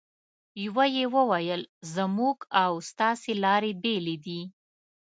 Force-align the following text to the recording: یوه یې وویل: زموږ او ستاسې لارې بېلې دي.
یوه 0.63 0.85
یې 0.97 1.05
وویل: 1.15 1.61
زموږ 1.95 2.37
او 2.63 2.71
ستاسې 2.89 3.31
لارې 3.43 3.71
بېلې 3.83 4.15
دي. 4.25 4.41